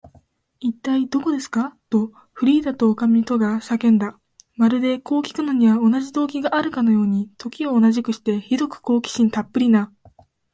[0.59, 4.19] 「いったい、どこですか？」と、フリーダとおかみとが叫んだ。
[4.55, 9.93] まるで、こうきくのには同じ動機があるかのように、時を同じくして、ひどく好奇心たっぷりな